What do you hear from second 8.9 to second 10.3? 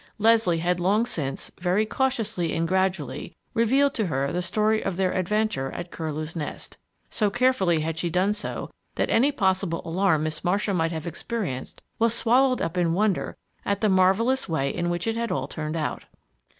that any possible alarm